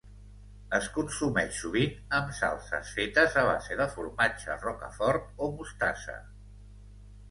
Es 0.77 0.87
consumeix 0.95 1.59
sovint 1.65 1.93
amb 2.21 2.33
salses 2.39 2.95
fetes 2.97 3.39
a 3.45 3.47
base 3.53 3.81
de 3.85 3.89
formatge 3.95 4.61
rocafort 4.67 5.43
o 5.51 5.55
mostassa. 5.63 6.23